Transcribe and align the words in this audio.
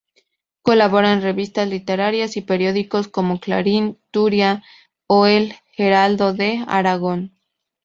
Colabora 0.63 1.13
en 1.13 1.21
revistas 1.21 1.69
literarias 1.69 2.35
y 2.35 2.41
periódicos 2.41 3.07
como 3.07 3.39
"Clarín", 3.39 3.99
"Turia" 4.09 4.63
o 5.05 5.27
el 5.27 5.53
"Heraldo 5.77 6.33
de 6.33 6.65
Aragón". 6.67 7.35